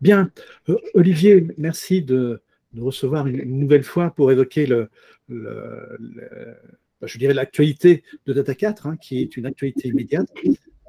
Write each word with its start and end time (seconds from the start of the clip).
Bien, 0.00 0.30
euh, 0.68 0.76
Olivier, 0.94 1.46
merci 1.56 2.02
de 2.02 2.42
nous 2.72 2.86
recevoir 2.86 3.26
une, 3.26 3.58
nouvelle 3.58 3.84
fois 3.84 4.10
pour 4.10 4.32
évoquer 4.32 4.66
le, 4.66 4.90
bah, 5.28 7.06
je 7.06 7.18
dirais 7.18 7.34
l'actualité 7.34 8.02
de 8.26 8.32
Data 8.32 8.54
4, 8.54 8.86
hein, 8.86 8.96
qui 8.96 9.20
est 9.20 9.36
une 9.36 9.46
actualité 9.46 9.88
immédiate. 9.88 10.28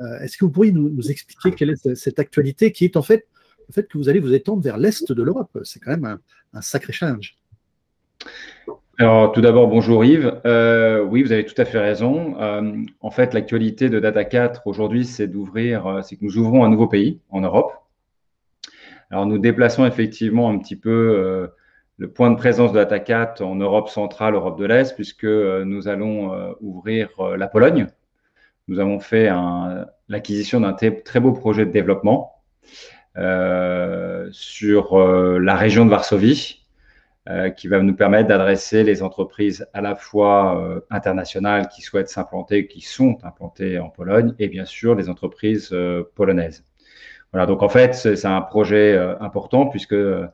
Euh, 0.02 0.20
est-ce 0.20 0.38
que 0.38 0.46
vous 0.46 0.52
pourriez 0.52 0.72
nous, 0.72 1.10
expliquer 1.10 1.52
quelle 1.52 1.72
est 1.72 1.96
cette 1.96 2.20
actualité 2.20 2.72
qui 2.72 2.86
est 2.86 2.98
en 2.98 3.02
fait 3.02 3.28
le 3.68 3.74
fait 3.74 3.88
que 3.88 3.98
vous 3.98 4.10
allez 4.10 4.20
vous 4.20 4.34
étendre 4.34 4.62
vers 4.62 4.78
l'Est 4.78 5.12
de 5.12 5.24
l'Europe? 5.24 5.58
C'est 5.64 5.80
quand 5.80 5.92
même 5.92 6.20
un, 6.54 6.62
sacré 6.62 6.94
challenge. 6.94 7.38
Alors, 8.98 9.32
tout 9.32 9.42
d'abord, 9.42 9.68
bonjour 9.68 10.06
Yves. 10.06 10.40
Euh, 10.46 11.04
oui, 11.04 11.22
vous 11.22 11.32
avez 11.32 11.46
tout 11.46 11.60
à 11.62 11.66
fait 11.66 11.80
raison. 11.80 12.36
en 13.02 13.12
fait, 13.12 13.34
l'actualité 13.34 13.90
de 13.90 14.00
Data 14.00 14.24
4 14.24 14.68
aujourd'hui, 14.68 15.06
c'est 15.06 15.28
d'ouvrir, 15.28 16.02
c'est 16.04 16.16
que 16.16 16.24
nous 16.24 16.38
ouvrons 16.38 16.64
un 16.64 16.70
nouveau 16.70 16.88
pays 16.88 17.20
en 17.30 17.42
Europe. 17.42 17.74
Alors, 19.16 19.28
nous 19.28 19.38
déplaçons 19.38 19.86
effectivement 19.86 20.50
un 20.50 20.58
petit 20.58 20.76
peu 20.76 20.90
euh, 20.90 21.48
le 21.96 22.12
point 22.12 22.32
de 22.32 22.36
présence 22.36 22.74
de 22.74 22.84
Data4 22.84 23.42
en 23.44 23.56
Europe 23.56 23.88
centrale, 23.88 24.34
Europe 24.34 24.60
de 24.60 24.66
l'Est, 24.66 24.94
puisque 24.94 25.24
euh, 25.24 25.64
nous 25.64 25.88
allons 25.88 26.34
euh, 26.34 26.52
ouvrir 26.60 27.08
la 27.38 27.48
Pologne. 27.48 27.88
Nous 28.68 28.78
avons 28.78 29.00
fait 29.00 29.30
l'acquisition 30.10 30.60
d'un 30.60 30.74
très 30.74 31.22
beau 31.22 31.32
projet 31.32 31.66
de 31.66 31.72
développement 31.72 32.44
sur 34.32 34.98
la 34.98 35.56
région 35.56 35.86
de 35.86 35.92
Varsovie, 35.92 36.66
qui 37.56 37.68
va 37.70 37.80
nous 37.80 37.96
permettre 37.96 38.28
d'adresser 38.28 38.84
les 38.84 39.02
entreprises 39.02 39.66
à 39.74 39.80
la 39.80 39.96
fois 39.96 40.84
internationales 40.90 41.70
qui 41.70 41.84
souhaitent 41.84 42.10
s'implanter, 42.10 42.68
qui 42.68 42.82
sont 42.82 43.20
implantées 43.24 43.80
en 43.80 43.90
Pologne, 43.90 44.34
et 44.40 44.50
bien 44.50 44.66
sûr 44.66 44.94
les 44.94 45.08
entreprises 45.08 45.74
polonaises. 46.16 46.66
Voilà, 47.32 47.46
donc 47.46 47.64
en 47.64 47.70
fait, 47.70 47.94
c'est 47.94 48.26
un 48.26 48.42
projet 48.42 48.94
euh, 48.94 49.20
important 49.20 49.68
puisque 49.68 49.94
euh, 49.94 50.26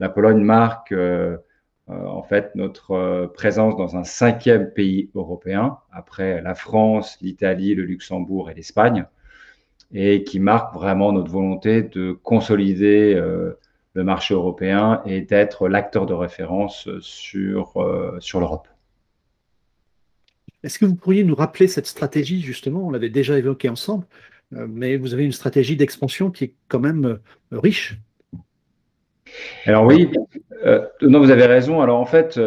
la 0.00 0.08
Pologne 0.08 0.42
marque 0.42 0.92
euh, 0.92 1.36
en 1.86 2.22
fait 2.22 2.54
notre 2.54 3.30
présence 3.34 3.76
dans 3.76 3.96
un 3.96 4.04
cinquième 4.04 4.70
pays 4.72 5.10
européen 5.14 5.78
après 5.90 6.42
la 6.42 6.54
France, 6.54 7.16
l'Italie, 7.22 7.74
le 7.74 7.84
Luxembourg 7.84 8.50
et 8.50 8.54
l'Espagne, 8.54 9.06
et 9.94 10.22
qui 10.22 10.38
marque 10.38 10.74
vraiment 10.74 11.12
notre 11.12 11.30
volonté 11.30 11.82
de 11.82 12.12
consolider 12.12 13.14
le 13.14 14.04
marché 14.04 14.34
européen 14.34 15.00
et 15.06 15.22
d'être 15.22 15.66
l'acteur 15.66 16.04
de 16.04 16.12
référence 16.12 16.90
sur, 17.00 17.82
sur 18.20 18.40
l'Europe. 18.40 18.68
Est-ce 20.62 20.78
que 20.78 20.84
vous 20.84 20.96
pourriez 20.96 21.24
nous 21.24 21.36
rappeler 21.36 21.68
cette 21.68 21.86
stratégie, 21.86 22.42
justement, 22.42 22.86
on 22.86 22.90
l'avait 22.90 23.08
déjà 23.08 23.38
évoqué 23.38 23.70
ensemble, 23.70 24.04
mais 24.50 24.96
vous 24.96 25.14
avez 25.14 25.24
une 25.24 25.32
stratégie 25.32 25.76
d'expansion 25.76 26.30
qui 26.30 26.44
est 26.44 26.54
quand 26.68 26.80
même 26.80 27.04
euh, 27.04 27.58
riche. 27.58 27.98
Alors 29.66 29.84
oui, 29.84 30.10
euh, 30.64 30.86
non, 31.02 31.20
vous 31.20 31.30
avez 31.30 31.44
raison. 31.44 31.82
Alors 31.82 32.00
en 32.00 32.06
fait, 32.06 32.40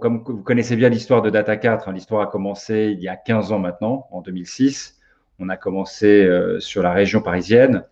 comme 0.00 0.24
vous 0.26 0.42
connaissez 0.42 0.74
bien 0.74 0.88
l'histoire 0.88 1.22
de 1.22 1.30
Data 1.30 1.56
4, 1.56 1.88
hein, 1.88 1.92
l'histoire 1.92 2.22
a 2.22 2.26
commencé 2.26 2.92
il 2.92 3.00
y 3.00 3.08
a 3.08 3.16
15 3.16 3.52
ans 3.52 3.60
maintenant, 3.60 4.08
en 4.10 4.20
2006. 4.20 4.98
On 5.38 5.48
a 5.48 5.56
commencé 5.56 6.28
sur 6.58 6.82
la 6.82 6.92
région 6.92 7.20
parisienne. 7.20 7.84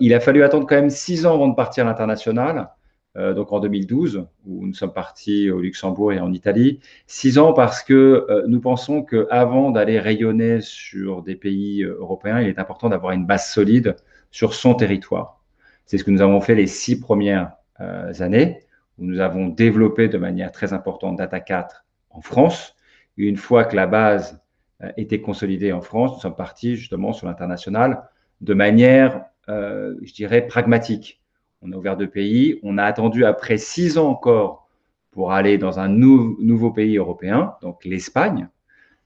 il 0.00 0.14
a 0.14 0.20
fallu 0.20 0.42
attendre 0.42 0.66
quand 0.66 0.76
même 0.76 0.90
6 0.90 1.26
ans 1.26 1.34
avant 1.34 1.48
de 1.48 1.54
partir 1.54 1.84
à 1.84 1.88
l'international. 1.88 2.70
Euh, 3.16 3.32
donc 3.32 3.52
en 3.52 3.60
2012, 3.60 4.26
où 4.46 4.66
nous 4.66 4.74
sommes 4.74 4.92
partis 4.92 5.50
au 5.50 5.60
Luxembourg 5.60 6.12
et 6.12 6.20
en 6.20 6.32
Italie. 6.32 6.80
Six 7.06 7.38
ans 7.38 7.54
parce 7.54 7.82
que 7.82 8.26
euh, 8.28 8.44
nous 8.46 8.60
pensons 8.60 9.02
qu'avant 9.02 9.70
d'aller 9.70 9.98
rayonner 9.98 10.60
sur 10.60 11.22
des 11.22 11.34
pays 11.34 11.82
euh, 11.82 11.96
européens, 11.98 12.40
il 12.40 12.48
est 12.48 12.58
important 12.58 12.90
d'avoir 12.90 13.12
une 13.12 13.24
base 13.24 13.48
solide 13.48 13.96
sur 14.30 14.52
son 14.52 14.74
territoire. 14.74 15.40
C'est 15.86 15.96
ce 15.96 16.04
que 16.04 16.10
nous 16.10 16.20
avons 16.20 16.40
fait 16.40 16.54
les 16.54 16.66
six 16.66 17.00
premières 17.00 17.52
années, 17.78 18.62
où 18.98 19.04
nous 19.04 19.20
avons 19.20 19.48
développé 19.48 20.08
de 20.08 20.18
manière 20.18 20.50
très 20.50 20.72
importante 20.72 21.16
Data 21.16 21.40
4 21.40 21.84
en 22.10 22.20
France. 22.20 22.74
une 23.16 23.36
fois 23.36 23.64
que 23.64 23.76
la 23.76 23.86
base 23.86 24.40
était 24.96 25.20
consolidée 25.20 25.72
en 25.72 25.82
France, 25.82 26.14
nous 26.14 26.20
sommes 26.20 26.34
partis 26.34 26.74
justement 26.76 27.12
sur 27.12 27.26
l'international 27.28 28.08
de 28.40 28.54
manière, 28.54 29.26
je 29.46 30.12
dirais, 30.12 30.46
pragmatique 30.46 31.22
on 31.66 31.72
a 31.72 31.76
ouvert 31.76 31.96
deux 31.96 32.08
pays. 32.08 32.58
On 32.62 32.78
a 32.78 32.84
attendu 32.84 33.24
après 33.24 33.58
six 33.58 33.98
ans 33.98 34.08
encore 34.08 34.68
pour 35.10 35.32
aller 35.32 35.58
dans 35.58 35.78
un 35.78 35.88
nouveau 35.88 36.70
pays 36.70 36.98
européen, 36.98 37.54
donc 37.62 37.84
l'Espagne, 37.84 38.48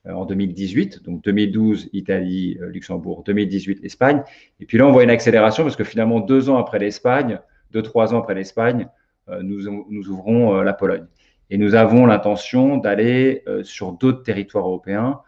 euh, 0.07 0.13
en 0.13 0.25
2018. 0.25 1.05
Donc 1.05 1.23
2012, 1.23 1.91
Italie, 1.93 2.59
euh, 2.61 2.69
Luxembourg, 2.69 3.23
2018, 3.25 3.81
l'Espagne. 3.83 4.23
Et 4.59 4.67
puis 4.67 4.79
là, 4.79 4.87
on 4.87 4.93
voit 4.93 5.05
une 5.05 5.11
accélération 5.11 5.63
parce 5.63 5.77
que 5.77 5.85
finalement, 5.85 6.21
deux 6.21 6.51
ans 6.51 6.59
après 6.59 6.79
l'Espagne, 6.79 7.39
deux, 7.71 7.83
trois 7.83 8.13
ans 8.13 8.19
après 8.19 8.35
l'Espagne, 8.35 8.89
euh, 9.29 9.43
nous, 9.43 9.69
ouvrons 10.09 10.61
la 10.63 10.73
Pologne. 10.73 11.07
Et 11.51 11.59
nous 11.59 11.75
avons 11.75 12.07
l'intention 12.07 12.77
d'aller 12.77 13.45
sur 13.65 13.93
d'autres 13.93 14.23
territoires 14.23 14.67
européens 14.67 15.21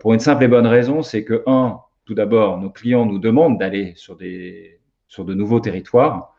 pour 0.00 0.14
une 0.14 0.20
simple 0.20 0.44
et 0.44 0.48
bonne 0.48 0.68
raison, 0.68 1.02
c'est 1.02 1.24
que, 1.24 1.42
un, 1.46 1.80
tout 2.04 2.14
d'abord, 2.14 2.58
nos 2.58 2.70
clients 2.70 3.06
nous 3.06 3.18
demandent 3.18 3.58
d'aller 3.58 3.92
sur 3.96 4.16
de 4.16 5.34
nouveaux 5.34 5.58
territoires. 5.58 6.33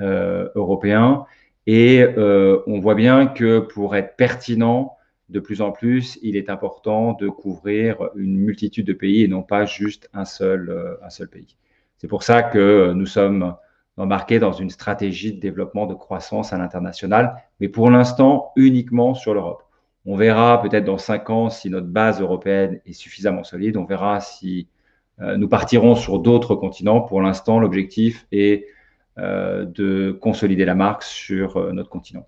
Euh, 0.00 0.48
européen. 0.56 1.24
Et 1.68 2.02
euh, 2.02 2.60
on 2.66 2.80
voit 2.80 2.96
bien 2.96 3.28
que 3.28 3.60
pour 3.60 3.94
être 3.94 4.16
pertinent, 4.16 4.96
de 5.28 5.38
plus 5.38 5.62
en 5.62 5.70
plus, 5.70 6.18
il 6.20 6.36
est 6.36 6.50
important 6.50 7.12
de 7.12 7.28
couvrir 7.28 8.08
une 8.16 8.36
multitude 8.36 8.88
de 8.88 8.92
pays 8.92 9.22
et 9.22 9.28
non 9.28 9.44
pas 9.44 9.66
juste 9.66 10.10
un 10.12 10.24
seul, 10.24 10.68
euh, 10.68 10.96
un 11.04 11.10
seul 11.10 11.28
pays. 11.28 11.56
C'est 11.96 12.08
pour 12.08 12.24
ça 12.24 12.42
que 12.42 12.92
nous 12.92 13.06
sommes 13.06 13.54
embarqués 13.96 14.40
dans 14.40 14.50
une 14.50 14.68
stratégie 14.68 15.32
de 15.32 15.38
développement 15.38 15.86
de 15.86 15.94
croissance 15.94 16.52
à 16.52 16.58
l'international, 16.58 17.36
mais 17.60 17.68
pour 17.68 17.88
l'instant 17.88 18.50
uniquement 18.56 19.14
sur 19.14 19.32
l'Europe. 19.32 19.62
On 20.06 20.16
verra 20.16 20.60
peut-être 20.60 20.84
dans 20.84 20.98
cinq 20.98 21.30
ans 21.30 21.50
si 21.50 21.70
notre 21.70 21.86
base 21.86 22.20
européenne 22.20 22.80
est 22.84 22.94
suffisamment 22.94 23.44
solide. 23.44 23.76
On 23.76 23.84
verra 23.84 24.18
si 24.18 24.66
nous 25.20 25.48
partirons 25.48 25.94
sur 25.94 26.18
d'autres 26.18 26.56
continents. 26.56 27.00
Pour 27.00 27.22
l'instant, 27.22 27.60
l'objectif 27.60 28.26
est 28.32 28.66
de 29.16 30.10
consolider 30.10 30.64
la 30.64 30.74
marque 30.74 31.04
sur 31.04 31.56
euh, 31.56 31.72
notre 31.72 31.88
continent. 31.88 32.26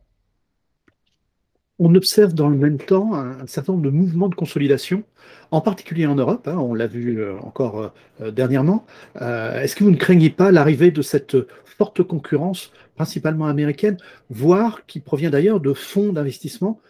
On 1.78 1.94
observe 1.94 2.32
dans 2.32 2.48
le 2.48 2.56
même 2.56 2.78
temps 2.78 3.14
un, 3.14 3.46
certain 3.46 3.72
nombre 3.72 3.84
de 3.84 3.90
mouvements 3.90 4.28
de 4.28 4.34
consolidation, 4.34 5.02
en 5.50 5.60
particulier 5.60 6.06
en 6.06 6.14
Europe, 6.14 6.48
hein, 6.48 6.56
on 6.56 6.72
l'a 6.72 6.86
vu 6.86 7.20
euh, 7.20 7.36
encore 7.40 7.92
dernièrement. 8.32 8.86
Est-ce 9.20 9.76
que 9.76 9.84
vous 9.84 9.90
ne 9.90 9.96
craignez 9.96 10.30
pas 10.30 10.50
l'arrivée 10.50 10.90
de 10.90 11.02
cette 11.02 11.36
forte 11.66 12.02
concurrence, 12.02 12.72
principalement 12.94 13.46
américaine, 13.46 13.98
voire 14.30 14.86
qui 14.86 15.00
provient 15.00 15.28
d'ailleurs 15.28 15.60
de 15.60 15.74
fonds 15.74 16.14
d'investissement 16.14 16.80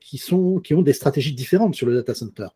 qui, 0.00 0.18
sont, 0.18 0.58
qui 0.58 0.74
ont 0.74 0.82
des 0.82 0.92
stratégies 0.92 1.34
différentes 1.34 1.76
sur 1.76 1.86
le 1.86 1.94
data 1.94 2.14
center? 2.14 2.48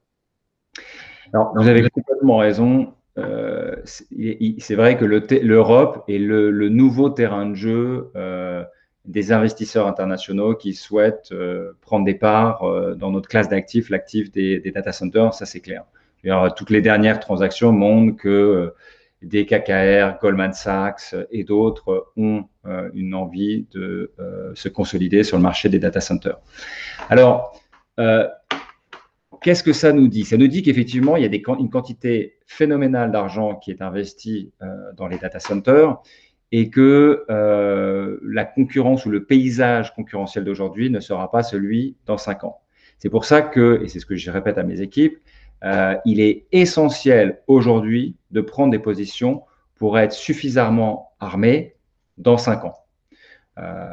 Alors, 1.33 1.53
vous 1.55 1.69
avez 1.69 1.89
complètement 1.91 2.39
raison. 2.39 2.93
Euh, 3.19 3.77
c'est 3.85 4.75
vrai 4.75 4.97
que 4.97 5.05
l'Europe 5.05 6.05
est 6.09 6.19
le, 6.19 6.69
nouveau 6.69 7.11
terrain 7.11 7.47
de 7.47 7.55
jeu 7.55 8.11
euh, 8.17 8.65
des 9.05 9.33
investisseurs 9.33 9.87
internationaux 9.87 10.55
qui 10.55 10.73
souhaitent 10.75 11.31
euh, 11.33 11.73
prendre 11.83 12.05
des 12.05 12.15
parts 12.15 12.65
dans 12.97 13.11
notre 13.11 13.29
classe 13.29 13.49
d'actifs, 13.49 13.91
l'actif 13.91 14.31
des, 14.31 14.61
data 14.71 14.93
centers, 14.93 15.35
ça 15.35 15.45
c'est 15.45 15.61
clair. 15.61 15.85
toutes 16.57 16.71
les 16.71 16.81
dernières 16.81 17.21
transactions 17.21 17.73
montrent 17.73 18.17
que 18.17 18.73
des 19.21 19.47
KKR, 19.47 20.19
Goldman 20.21 20.53
Sachs 20.53 21.15
et 21.31 21.45
d'autres 21.45 22.09
ont 22.17 22.45
une 22.95 23.15
envie 23.15 23.67
de 23.73 24.13
se 24.55 24.69
consolider 24.69 25.23
sur 25.23 25.37
le 25.37 25.43
marché 25.43 25.69
des 25.69 25.79
data 25.79 26.01
centers. 26.01 26.39
Alors, 27.09 27.61
qu'est-ce 29.43 29.63
que 29.63 29.73
ça 29.73 29.93
nous 29.93 30.09
dit? 30.09 30.25
Ça 30.25 30.37
nous 30.37 30.47
dit 30.47 30.63
qu'effectivement, 30.63 31.17
il 31.17 31.23
y 31.23 31.27
a 31.27 31.55
une 31.59 31.71
quantité 31.71 32.39
phénoménale 32.47 33.11
d'argent 33.11 33.57
qui 33.57 33.71
est 33.71 33.83
investie 33.83 34.53
euh, 34.63 34.67
dans 34.97 35.09
les 35.09 35.19
data 35.19 35.41
centers 35.41 36.01
et 36.53 36.71
que 36.71 37.25
euh, 37.31 38.19
la 38.23 38.45
concurrence 38.45 39.05
ou 39.07 39.11
le 39.11 39.25
paysage 39.25 39.95
concurrentiel 39.95 40.45
d'aujourd'hui 40.45 40.91
ne 40.91 41.01
sera 41.01 41.31
pas 41.31 41.43
celui 41.43 41.97
dans 42.07 42.19
cinq 42.19 42.45
ans. 42.45 42.61
C'est 42.99 43.11
pour 43.11 43.25
ça 43.25 43.43
que, 43.43 43.81
et 43.83 43.89
c'est 43.89 44.01
ce 44.01 44.07
que 44.07 44.17
je 44.17 44.31
répète 44.31 44.59
à 44.59 44.63
mes 44.63 44.81
équipes, 44.81 45.19
euh, 45.65 45.97
il 46.05 46.21
est 46.21 46.47
essentiel 46.53 47.41
aujourd'hui 47.47 48.17
de 48.31 48.41
prendre 48.41 48.71
des 48.71 48.79
positions 48.79 49.43
pour 49.77 49.99
être 49.99 50.13
suffisamment 50.13 51.13
armé 51.19 51.75
dans 52.19 52.37
cinq 52.39 52.65
ans. 52.65 52.75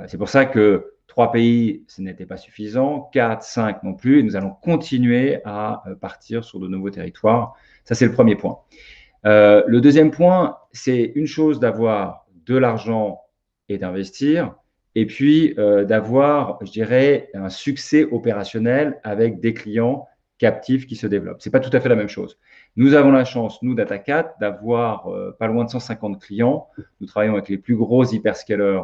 c'est 0.08 0.18
pour 0.18 0.30
ça 0.30 0.46
que 0.46 0.94
Trois 1.10 1.32
pays, 1.32 1.84
ce 1.88 2.04
n'était 2.04 2.28
pas 2.28 2.38
suffisant. 2.38 3.10
Quatre, 3.12 3.42
cinq 3.42 3.82
non 3.82 3.96
plus. 3.96 4.20
Et 4.20 4.24
nous 4.24 4.36
allons 4.36 4.52
continuer 4.52 5.40
à 5.44 5.82
euh, 5.88 5.96
partir 5.96 6.44
sur 6.44 6.60
de 6.60 6.68
nouveaux 6.68 6.92
territoires. 6.92 7.56
Ça, 7.84 7.96
c'est 7.96 8.06
le 8.06 8.14
premier 8.14 8.36
point. 8.36 8.60
Euh, 9.26 9.64
le 9.66 9.82
deuxième 9.82 10.12
point, 10.12 10.58
c'est 10.72 11.12
une 11.16 11.26
chose 11.26 11.60
d'avoir 11.60 12.28
de 12.46 12.56
l'argent 12.56 13.22
et 13.70 13.80
d'investir, 13.80 14.56
et 14.94 15.08
puis 15.08 15.56
euh, 15.58 15.84
d'avoir, 15.84 16.60
je 16.64 16.72
dirais, 16.72 17.30
un 17.34 17.50
succès 17.50 18.06
opérationnel 18.06 19.00
avec 19.04 19.40
des 19.40 19.56
clients 19.56 20.08
captif 20.38 20.86
qui 20.86 20.96
se 20.96 21.08
développe. 21.08 21.42
Ce 21.42 21.50
n'est 21.50 21.52
pas 21.52 21.60
tout 21.60 21.76
à 21.76 21.82
fait 21.82 21.90
la 21.90 21.96
même 21.96 22.08
chose. 22.08 22.38
Nous 22.76 22.94
avons 22.94 23.12
la 23.12 23.26
chance, 23.26 23.62
nous, 23.62 23.74
DataCat, 23.74 24.36
d'avoir 24.40 25.10
pas 25.38 25.48
loin 25.48 25.66
de 25.66 25.70
150 25.70 26.22
clients. 26.22 26.70
Nous 27.02 27.08
travaillons 27.08 27.34
avec 27.34 27.50
les 27.50 27.58
plus 27.58 27.76
gros 27.76 28.06
hyperscalers 28.06 28.84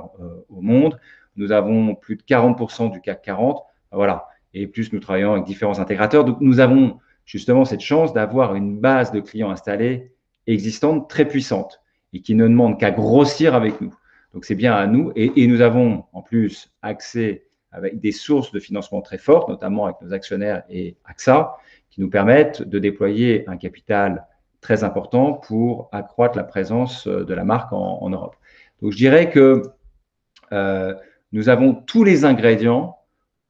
au 0.49 0.61
monde. 0.61 0.99
Nous 1.35 1.51
avons 1.51 1.95
plus 1.95 2.15
de 2.15 2.23
40% 2.23 2.91
du 2.91 3.01
CAC 3.01 3.21
40. 3.23 3.63
Voilà. 3.91 4.27
Et 4.53 4.67
plus, 4.67 4.93
nous 4.93 4.99
travaillons 4.99 5.33
avec 5.33 5.45
différents 5.45 5.79
intégrateurs. 5.79 6.25
Donc, 6.25 6.37
nous 6.41 6.59
avons 6.59 6.99
justement 7.25 7.65
cette 7.65 7.81
chance 7.81 8.13
d'avoir 8.13 8.55
une 8.55 8.79
base 8.79 9.11
de 9.11 9.19
clients 9.19 9.49
installés 9.49 10.11
existante 10.47 11.09
très 11.09 11.25
puissante 11.27 11.81
et 12.13 12.21
qui 12.21 12.35
ne 12.35 12.47
demande 12.47 12.79
qu'à 12.79 12.91
grossir 12.91 13.55
avec 13.55 13.81
nous. 13.81 13.93
Donc, 14.33 14.45
c'est 14.45 14.55
bien 14.55 14.73
à 14.73 14.87
nous. 14.87 15.11
Et, 15.15 15.47
nous 15.47 15.61
avons 15.61 16.05
en 16.13 16.21
plus 16.21 16.71
accès 16.81 17.45
avec 17.71 17.99
des 17.99 18.11
sources 18.11 18.51
de 18.51 18.59
financement 18.59 19.01
très 19.01 19.17
fortes, 19.17 19.49
notamment 19.49 19.85
avec 19.85 19.97
nos 20.01 20.13
actionnaires 20.13 20.63
et 20.69 20.95
AXA, 21.05 21.57
qui 21.89 22.01
nous 22.01 22.09
permettent 22.09 22.61
de 22.61 22.79
déployer 22.79 23.47
un 23.49 23.57
capital 23.57 24.25
très 24.61 24.83
important 24.83 25.33
pour 25.33 25.89
accroître 25.91 26.37
la 26.37 26.43
présence 26.43 27.07
de 27.07 27.33
la 27.33 27.43
marque 27.43 27.71
en, 27.73 28.09
Europe. 28.09 28.35
Donc, 28.81 28.91
je 28.91 28.97
dirais 28.97 29.29
que 29.29 29.63
euh, 30.51 30.95
nous 31.35 31.49
avons 31.49 31.73
tous 31.73 32.05
les 32.05 32.23
ingrédients 32.23 32.97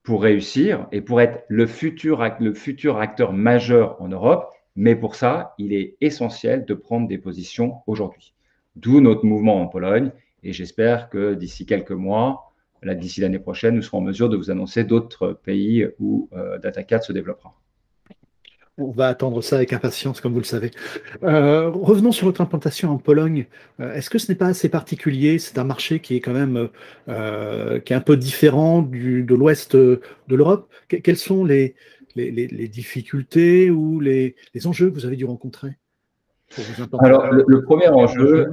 pour 0.02 0.24
réussir 0.24 0.88
et 0.92 1.02
pour 1.02 1.22
être 1.22 1.46
le 1.50 1.68
futur, 1.68 2.20
acteur 2.24 3.32
majeur 3.32 4.02
en 4.02 4.08
Europe. 4.08 4.50
Mais 4.76 4.96
pour 4.96 5.14
ça, 5.14 5.54
il 5.60 5.72
est 5.72 5.96
essentiel 6.02 6.66
de 6.66 6.74
prendre 6.74 7.08
des 7.08 7.20
positions 7.20 7.76
aujourd'hui. 7.86 8.34
D'où 8.76 9.02
notre 9.02 9.24
mouvement 9.24 9.62
en 9.62 9.68
Pologne. 9.68 10.12
Et 10.42 10.52
j'espère 10.52 11.12
que 11.12 11.36
d'ici 11.36 11.68
quelques 11.68 11.92
mois, 11.92 12.52
d'ici 12.84 13.22
l'année 13.22 13.38
prochaine, 13.38 13.76
nous 13.76 13.84
serons 13.84 14.00
en 14.00 14.02
mesure 14.02 14.30
de 14.30 14.36
vous 14.36 14.50
annoncer 14.50 14.84
d'autres 14.84 15.34
pays 15.34 15.88
où 16.00 16.28
euh, 16.34 16.58
DataCat 16.58 17.02
se 17.02 17.14
développera. 17.14 17.54
On 18.77 18.92
va 18.92 19.07
attendre 19.07 19.42
ça 19.42 19.56
avec 19.56 19.72
impatience, 19.72 20.19
comme 20.19 20.33
vous 20.33 20.39
le 20.39 20.45
savez. 20.45 20.72
Euh, 21.24 21.69
revenons 21.69 22.12
sur 22.12 22.25
votre 22.25 22.42
implantation 22.42 22.92
en 22.92 22.98
Pologne. 22.98 23.45
Euh, 23.80 23.94
est-ce 23.94 24.10
que 24.10 24.18
ce 24.18 24.30
n'est 24.30 24.38
pas 24.38 24.48
assez 24.48 24.68
particulier? 24.68 25.39
C'est 25.39 25.57
un 25.57 25.63
marché 25.63 26.01
qui 26.01 26.18
est 26.18 26.19
quand 26.19 26.33
même 26.33 26.68
euh, 27.07 27.80
qui 27.80 27.94
est 27.94 27.95
un 27.95 28.01
peu 28.01 28.18
différent 28.18 28.81
du, 28.81 29.24
de 29.24 29.33
l'ouest 29.33 29.77
de 29.77 30.01
l'Europe. 30.27 30.69
quelles 30.89 31.16
sont 31.16 31.45
les, 31.45 31.75
les, 32.18 32.68
difficultés 32.68 33.72
ou 33.72 34.01
les, 34.01 34.36
enjeux 34.66 34.89
que 34.89 34.95
vous 34.95 35.06
avez 35.06 35.16
dû 35.16 35.24
rencontrer 35.24 35.78
Alors, 37.00 37.31
le, 37.31 37.63
premier 37.63 37.88
enjeu, 37.88 38.51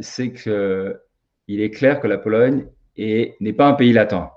c'est 0.00 0.32
qu'il 0.32 1.60
est 1.60 1.70
clair 1.70 2.00
que 2.00 2.06
la 2.06 2.16
Pologne 2.16 2.64
n'est 2.96 3.52
pas 3.54 3.68
un 3.68 3.74
pays 3.74 3.92
latin. 3.92 4.30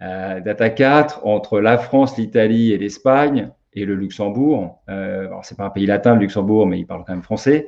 Data 0.00 0.70
4, 0.70 1.26
entre 1.26 1.60
la 1.60 1.76
France, 1.76 2.16
l'Italie 2.16 2.72
et 2.72 2.78
l'Espagne, 2.78 3.50
et 3.74 3.84
le 3.84 3.94
Luxembourg, 3.94 4.82
euh, 4.88 5.26
alors 5.26 5.44
c'est 5.44 5.56
pas 5.56 5.64
un 5.64 5.70
pays 5.70 5.86
latin, 5.86 6.14
le 6.14 6.20
Luxembourg, 6.20 6.66
mais 6.66 6.78
il 6.78 6.86
parle 6.86 7.04
quand 7.06 7.12
même 7.12 7.22
français, 7.22 7.66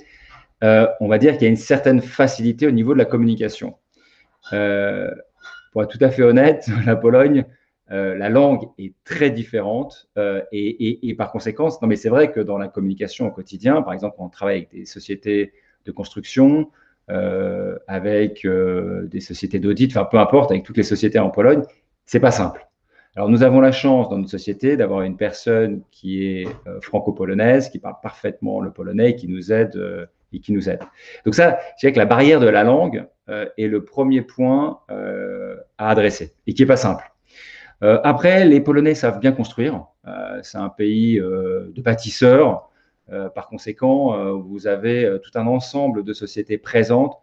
euh, 0.64 0.86
on 1.00 1.08
va 1.08 1.18
dire 1.18 1.34
qu'il 1.34 1.42
y 1.42 1.46
a 1.46 1.50
une 1.50 1.56
certaine 1.56 2.00
facilité 2.00 2.66
au 2.66 2.70
niveau 2.70 2.92
de 2.92 2.98
la 2.98 3.04
communication. 3.04 3.76
Euh, 4.52 5.10
pour 5.72 5.82
être 5.82 5.90
tout 5.90 6.02
à 6.02 6.10
fait 6.10 6.22
honnête, 6.22 6.68
la 6.86 6.96
Pologne, 6.96 7.44
euh, 7.90 8.16
la 8.16 8.28
langue 8.28 8.68
est 8.78 8.94
très 9.04 9.30
différente 9.30 10.08
et, 10.52 11.14
par 11.16 11.30
conséquent, 11.30 11.68
non 11.82 11.88
mais 11.88 11.96
c'est 11.96 12.08
vrai 12.08 12.32
que 12.32 12.40
dans 12.40 12.58
la 12.58 12.68
communication 12.68 13.26
au 13.26 13.30
quotidien, 13.30 13.82
par 13.82 13.92
exemple, 13.92 14.16
on 14.18 14.28
travaille 14.28 14.56
avec 14.56 14.70
des 14.70 14.86
sociétés 14.86 15.52
de 15.84 15.92
construction, 15.92 16.70
avec 17.08 18.44
des 18.46 19.20
sociétés 19.20 19.60
d'audit, 19.60 19.92
enfin 19.92 20.04
peu 20.04 20.18
importe, 20.18 20.50
avec 20.50 20.64
toutes 20.64 20.76
les 20.76 20.82
sociétés 20.82 21.20
en 21.20 21.30
Pologne, 21.30 21.62
c'est 22.06 22.20
pas 22.20 22.32
simple. 22.32 22.66
Alors, 23.16 23.30
nous 23.30 23.42
avons 23.42 23.62
la 23.62 23.72
chance 23.72 24.10
dans 24.10 24.18
notre 24.18 24.30
société 24.30 24.76
d'avoir 24.76 25.00
une 25.00 25.16
personne 25.16 25.80
qui 25.90 26.26
est 26.26 26.46
euh, 26.66 26.82
franco-polonaise, 26.82 27.70
qui 27.70 27.78
parle 27.78 27.96
parfaitement 28.02 28.60
le 28.60 28.70
polonais 28.70 29.10
et 29.10 29.16
qui 29.16 29.26
nous 29.26 29.52
aide. 29.52 29.74
Euh, 29.76 30.04
et 30.32 30.40
qui 30.40 30.52
nous 30.52 30.68
aide. 30.68 30.80
Donc 31.24 31.34
ça, 31.34 31.58
je 31.76 31.80
dirais 31.80 31.92
que 31.92 31.98
la 31.98 32.04
barrière 32.04 32.40
de 32.40 32.48
la 32.48 32.64
langue 32.64 33.06
euh, 33.30 33.46
est 33.56 33.68
le 33.68 33.84
premier 33.84 34.22
point 34.22 34.80
à 34.88 35.88
adresser 35.88 36.34
et 36.46 36.52
qui 36.52 36.62
n'est 36.62 36.66
pas 36.66 36.76
simple. 36.76 37.10
après, 37.80 38.44
les 38.44 38.60
Polonais 38.60 38.96
savent 38.96 39.20
bien 39.20 39.30
construire. 39.30 39.84
C'est 40.42 40.58
un 40.58 40.68
pays 40.68 41.18
de 41.18 41.80
bâtisseurs. 41.80 42.68
par 43.34 43.46
conséquent, 43.48 44.34
vous 44.34 44.66
avez 44.66 45.18
tout 45.22 45.30
un 45.38 45.46
ensemble 45.46 46.02
de 46.02 46.12
sociétés 46.12 46.58
présentes 46.58 47.16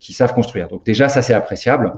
qui 0.00 0.12
savent 0.14 0.34
construire. 0.34 0.68
Donc 0.68 0.84
déjà, 0.84 1.10
ça 1.10 1.20
c'est 1.20 1.34
appréciable. 1.34 1.92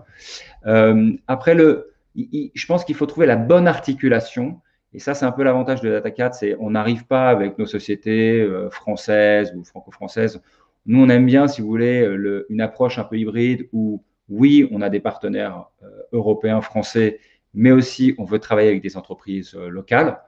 après, 1.28 1.54
le, 1.54 1.91
je 2.14 2.66
pense 2.66 2.84
qu'il 2.84 2.94
faut 2.94 3.06
trouver 3.06 3.26
la 3.26 3.36
bonne 3.36 3.66
articulation. 3.66 4.60
Et 4.94 4.98
ça, 4.98 5.14
c'est 5.14 5.24
un 5.24 5.32
peu 5.32 5.42
l'avantage 5.42 5.80
de 5.80 5.90
Data4, 5.98 6.32
c'est 6.34 6.56
on 6.60 6.70
n'arrive 6.70 7.06
pas 7.06 7.30
avec 7.30 7.58
nos 7.58 7.66
sociétés 7.66 8.40
euh, 8.40 8.68
françaises 8.70 9.54
ou 9.56 9.64
franco-françaises. 9.64 10.42
Nous, 10.84 11.02
on 11.02 11.08
aime 11.08 11.24
bien, 11.24 11.48
si 11.48 11.62
vous 11.62 11.68
voulez, 11.68 12.06
le, 12.06 12.46
une 12.50 12.60
approche 12.60 12.98
un 12.98 13.04
peu 13.04 13.16
hybride 13.16 13.68
où, 13.72 14.04
oui, 14.28 14.68
on 14.70 14.82
a 14.82 14.90
des 14.90 15.00
partenaires 15.00 15.66
euh, 15.82 15.86
européens, 16.12 16.60
français, 16.60 17.20
mais 17.54 17.70
aussi 17.70 18.14
on 18.18 18.24
veut 18.24 18.38
travailler 18.38 18.68
avec 18.68 18.82
des 18.82 18.96
entreprises 18.96 19.54
euh, 19.54 19.68
locales. 19.68 20.20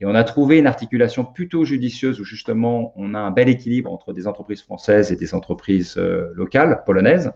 Et 0.00 0.06
on 0.06 0.14
a 0.14 0.24
trouvé 0.24 0.58
une 0.58 0.66
articulation 0.66 1.24
plutôt 1.24 1.64
judicieuse 1.64 2.20
où 2.20 2.24
justement 2.24 2.92
on 2.96 3.14
a 3.14 3.18
un 3.18 3.30
bel 3.30 3.48
équilibre 3.50 3.92
entre 3.92 4.14
des 4.14 4.26
entreprises 4.26 4.62
françaises 4.62 5.12
et 5.12 5.16
des 5.16 5.34
entreprises 5.34 5.98
locales, 5.98 6.82
polonaises. 6.86 7.32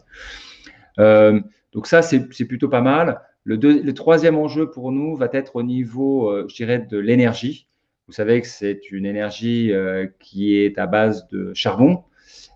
donc 0.97 1.87
ça, 1.87 2.01
c'est 2.01 2.47
plutôt 2.47 2.71
pas 2.71 2.81
mal. 2.81 3.21
Le, 3.45 3.93
troisième 3.93 4.39
enjeu 4.39 4.71
pour 4.71 4.91
nous 4.91 5.17
va 5.17 5.29
être 5.33 5.57
au 5.57 5.63
niveau, 5.63 6.31
euh, 6.31 6.47
je 6.49 6.55
dirais, 6.55 6.79
de 6.79 6.97
l'énergie. 6.97 7.69
Vous 8.07 8.15
savez 8.15 8.41
que 8.41 8.47
c'est 8.47 8.91
une 8.91 9.05
énergie 9.05 9.71
euh, 9.73 10.07
qui 10.19 10.57
est 10.57 10.79
à 10.79 10.87
base 10.87 11.29
de 11.29 11.53
charbon, 11.53 12.05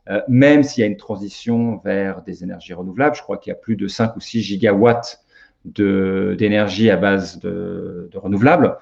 euh, 0.08 0.22
même 0.28 0.62
s'il 0.62 0.80
y 0.80 0.84
a 0.84 0.86
une 0.86 0.96
transition 0.96 1.76
vers 1.84 2.22
des 2.22 2.42
énergies 2.42 2.72
renouvelables. 2.72 3.16
Je 3.16 3.22
crois 3.22 3.36
qu'il 3.36 3.50
y 3.50 3.52
a 3.52 3.58
plus 3.58 3.76
de 3.76 3.86
5 3.86 4.16
ou 4.16 4.20
6 4.20 4.40
gigawatts 4.42 5.22
d'énergie 5.64 6.88
à 6.88 6.96
base 6.96 7.38
de, 7.40 8.08
renouvelables. 8.14 8.78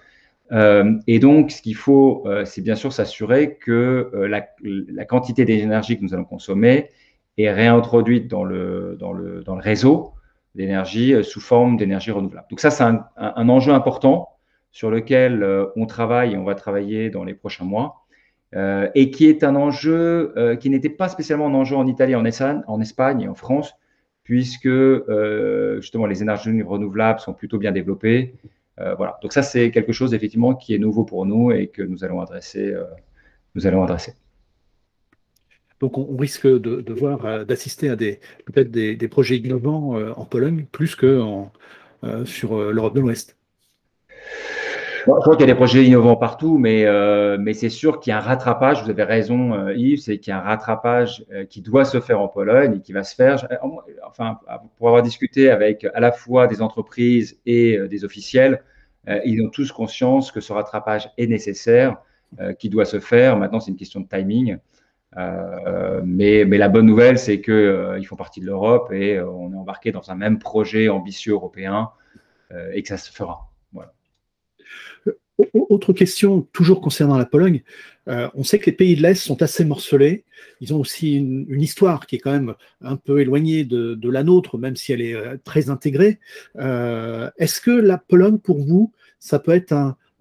et 0.52 1.18
donc, 1.18 1.50
ce 1.50 1.62
qu'il 1.62 1.74
faut, 1.74 2.24
c'est 2.44 2.60
bien 2.60 2.76
sûr 2.76 2.92
s'assurer 2.92 3.56
que 3.56 4.12
la, 4.28 5.04
quantité 5.04 5.44
d'énergie 5.44 5.98
que 5.98 6.04
nous 6.04 6.14
allons 6.14 6.24
consommer 6.24 6.90
est 7.38 7.50
réintroduite 7.50 8.28
dans 8.28 8.44
le 8.44 8.96
réseau 9.58 10.15
d'énergie 10.56 11.14
euh, 11.14 11.22
sous 11.22 11.40
forme 11.40 11.76
d'énergie 11.76 12.10
renouvelable. 12.10 12.46
Donc 12.50 12.60
ça, 12.60 12.70
c'est 12.70 12.82
un, 12.82 13.48
enjeu 13.48 13.72
important 13.72 14.30
sur 14.72 14.90
lequel 14.90 15.42
euh, 15.42 15.66
on 15.76 15.86
travaille 15.86 16.32
et 16.32 16.36
on 16.36 16.44
va 16.44 16.54
travailler 16.54 17.10
dans 17.10 17.24
les 17.24 17.34
prochains 17.34 17.64
mois, 17.64 18.06
euh, 18.54 18.88
et 18.94 19.10
qui 19.10 19.26
est 19.26 19.44
un 19.44 19.54
enjeu 19.54 20.34
qui 20.60 20.70
n'était 20.70 20.88
pas 20.88 21.08
spécialement 21.08 21.46
un 21.46 21.54
enjeu 21.54 21.76
en 21.76 21.86
Italie, 21.86 22.14
en, 22.14 22.24
en 22.24 22.80
Espagne 22.80 23.20
et 23.22 23.28
en 23.28 23.34
France, 23.34 23.74
puisque 24.24 24.68
justement 25.76 26.06
les 26.06 26.22
énergies 26.22 26.62
renouvelables 26.62 27.20
sont 27.20 27.34
plutôt 27.34 27.58
bien 27.58 27.72
développées. 27.72 28.34
voilà. 28.78 29.18
Donc 29.22 29.32
ça, 29.32 29.42
c'est 29.42 29.70
quelque 29.70 29.92
chose 29.92 30.14
effectivement 30.14 30.54
qui 30.54 30.74
est 30.74 30.78
nouveau 30.78 31.04
pour 31.04 31.26
nous 31.26 31.52
et 31.52 31.68
que 31.68 31.82
nous 31.82 32.04
allons 32.04 32.20
adresser. 32.20 32.74
nous 33.54 33.66
allons 33.66 33.82
adresser. 33.82 34.14
Donc 35.80 35.98
on, 35.98 36.16
risque 36.16 36.46
de, 36.46 36.92
voir, 36.92 37.24
euh, 37.26 37.44
d'assister 37.44 37.90
à 37.90 37.96
des 37.96 38.20
peut-être 38.46 38.70
des, 38.70 39.08
projets 39.08 39.36
innovants 39.36 39.96
euh, 39.96 40.12
en 40.16 40.24
Pologne 40.24 40.66
plus 40.70 40.96
que 40.96 41.22
euh, 42.04 42.24
sur 42.24 42.58
l'Europe 42.72 42.94
de 42.94 43.00
l'Ouest. 43.00 43.36
je 45.06 45.10
crois 45.10 45.36
qu'il 45.36 45.46
y 45.46 45.50
a 45.50 45.52
des 45.52 45.58
projets 45.58 45.84
innovants 45.84 46.16
partout, 46.16 46.56
mais, 46.56 46.84
c'est 47.54 47.68
sûr 47.68 48.00
qu'il 48.00 48.10
y 48.10 48.14
a 48.14 48.18
un 48.18 48.22
rattrapage, 48.22 48.84
vous 48.84 48.90
avez 48.90 49.02
raison 49.02 49.68
Yves, 49.70 50.00
c'est 50.00 50.18
qu'il 50.18 50.30
y 50.30 50.34
a 50.34 50.38
un 50.38 50.44
rattrapage 50.44 51.24
qui 51.50 51.60
doit 51.60 51.84
se 51.84 52.00
faire 52.00 52.20
en 52.20 52.28
Pologne 52.28 52.76
et 52.76 52.80
qui 52.80 52.92
va 52.92 53.04
se 53.04 53.14
faire. 53.14 53.46
Enfin, 54.06 54.38
pour 54.78 54.88
avoir 54.88 55.02
discuté 55.02 55.50
avec 55.50 55.86
à 55.94 56.00
la 56.00 56.12
fois 56.12 56.46
des 56.46 56.62
entreprises 56.62 57.38
et 57.44 57.78
des 57.88 58.04
officiels, 58.04 58.62
ils 59.24 59.42
ont 59.42 59.50
tous 59.50 59.72
conscience 59.72 60.32
que 60.32 60.40
ce 60.40 60.52
rattrapage 60.52 61.10
est 61.18 61.26
nécessaire, 61.26 61.96
qui 62.58 62.68
doit 62.68 62.84
se 62.84 62.98
faire. 62.98 63.36
Maintenant, 63.36 63.60
c'est 63.60 63.70
une 63.70 63.76
question 63.76 64.00
de 64.00 64.08
timing. 64.08 64.58
Euh, 65.16 66.02
mais, 66.04 66.44
la 66.44 66.68
bonne 66.68 66.86
nouvelle, 66.86 67.18
c'est 67.18 67.40
qu'ils 67.40 67.54
euh, 67.54 68.02
font 68.02 68.16
partie 68.16 68.40
de 68.40 68.46
l'Europe 68.46 68.92
et 68.92 69.16
euh, 69.16 69.28
on 69.28 69.52
est 69.52 69.56
embarqué 69.56 69.92
dans 69.92 70.10
un 70.10 70.14
même 70.14 70.38
projet 70.38 70.88
ambitieux 70.88 71.32
européen 71.32 71.90
et 72.72 72.82
que 72.82 72.88
ça 72.88 72.96
se 72.96 73.10
fera. 73.10 73.50
Autre 75.52 75.92
question, 75.92 76.42
toujours 76.52 76.80
concernant 76.80 77.18
la 77.18 77.26
Pologne. 77.26 77.64
on 78.06 78.44
sait 78.44 78.60
que 78.60 78.66
les 78.66 78.72
pays 78.72 78.94
de 78.94 79.02
l'Est 79.02 79.16
sont 79.16 79.42
assez 79.42 79.64
morcelés. 79.64 80.24
Ils 80.60 80.72
ont 80.72 80.78
aussi 80.78 81.16
une, 81.16 81.60
histoire 81.60 82.06
qui 82.06 82.14
est 82.14 82.18
quand 82.20 82.30
même 82.30 82.54
un 82.82 82.94
peu 82.94 83.20
éloignée 83.20 83.64
de, 83.64 84.08
la 84.08 84.22
nôtre, 84.22 84.58
même 84.58 84.76
si 84.76 84.92
elle 84.92 85.00
est 85.00 85.38
très 85.42 85.70
intégrée. 85.70 86.20
Est-ce 86.54 87.60
que 87.60 87.72
la 87.72 87.98
Pologne, 87.98 88.38
pour 88.38 88.64
vous, 88.64 88.92
ça 89.18 89.40
peut 89.40 89.52
être 89.52 89.72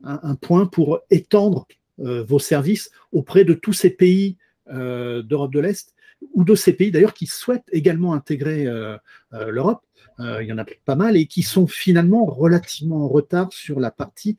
un 0.04 0.36
point 0.42 0.66
pour 0.66 1.02
étendre 1.12 1.68
vos 2.00 2.40
services 2.40 2.90
auprès 3.12 3.46
de 3.46 3.54
tous 3.54 3.74
ces 3.74 3.92
pays 3.92 4.36
euh, 4.72 5.22
d'Europe 5.22 5.54
de 5.54 5.60
l'Est 5.60 5.94
ou 6.34 6.44
de 6.44 6.56
ces 6.56 6.74
pays 6.74 6.90
d'ailleurs 6.90 7.14
qui 7.14 7.28
souhaitent 7.28 7.70
également 7.72 8.16
intégrer 8.16 8.66
euh, 8.66 8.98
euh, 9.34 9.52
l'Europe. 9.52 9.84
il 10.18 10.48
y 10.48 10.52
en 10.52 10.58
a 10.58 10.66
pas 10.86 10.96
mal 10.96 11.18
et 11.18 11.28
qui 11.28 11.44
sont 11.44 11.68
finalement 11.68 12.26
relativement 12.26 13.06
en 13.06 13.08
retard 13.08 13.54
sur 13.54 13.80
la 13.80 13.92
partie 13.92 14.38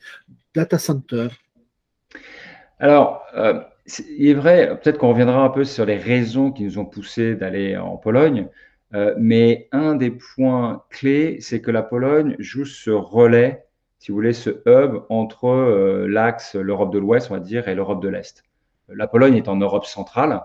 data 0.52 0.78
center. 0.78 1.28
Alors, 2.80 3.22
il 4.18 4.28
est 4.28 4.34
vrai, 4.34 4.76
peut-être 4.82 4.98
qu'on 4.98 5.10
reviendra 5.10 5.44
un 5.44 5.50
peu 5.50 5.64
sur 5.64 5.84
les 5.84 5.96
raisons 5.96 6.50
qui 6.50 6.64
nous 6.64 6.78
ont 6.78 6.86
poussé 6.86 7.36
d'aller 7.36 7.76
en 7.76 7.96
Pologne, 7.96 8.48
mais 9.18 9.68
un 9.70 9.94
des 9.94 10.10
points 10.10 10.82
clés, 10.90 11.38
c'est 11.40 11.60
que 11.60 11.70
la 11.70 11.82
Pologne 11.82 12.36
joue 12.38 12.64
ce 12.64 12.90
relais, 12.90 13.64
si 13.98 14.10
vous 14.10 14.16
voulez, 14.16 14.32
ce 14.32 14.50
hub 14.66 15.04
entre 15.08 16.06
l'axe 16.08 16.56
l'Europe 16.56 16.92
de 16.92 16.98
l'Ouest, 16.98 17.30
on 17.30 17.34
va 17.34 17.40
dire, 17.40 17.68
et 17.68 17.74
l'Europe 17.74 18.02
de 18.02 18.08
l'Est. 18.08 18.45
La 18.88 19.06
Pologne 19.06 19.36
est 19.36 19.48
en 19.48 19.56
Europe 19.56 19.86
centrale 19.86 20.42